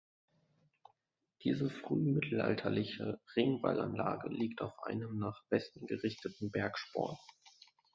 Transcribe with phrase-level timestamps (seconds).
[1.43, 7.17] Diese frühmittelalterliche Ringwallanlage liegt auf einem nach Westen gerichteten Bergsporn.